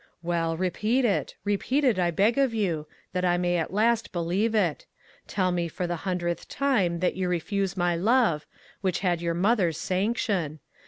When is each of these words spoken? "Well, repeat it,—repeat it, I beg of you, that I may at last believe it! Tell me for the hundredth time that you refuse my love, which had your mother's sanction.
"Well, 0.23 0.57
repeat 0.57 1.05
it,—repeat 1.05 1.83
it, 1.83 1.99
I 1.99 2.09
beg 2.09 2.39
of 2.39 2.55
you, 2.55 2.87
that 3.13 3.23
I 3.23 3.37
may 3.37 3.57
at 3.57 3.71
last 3.71 4.11
believe 4.11 4.55
it! 4.55 4.87
Tell 5.27 5.51
me 5.51 5.67
for 5.67 5.85
the 5.85 5.97
hundredth 6.09 6.47
time 6.47 7.01
that 7.01 7.13
you 7.15 7.29
refuse 7.29 7.77
my 7.77 7.95
love, 7.95 8.47
which 8.81 9.01
had 9.01 9.21
your 9.21 9.35
mother's 9.35 9.77
sanction. 9.77 10.57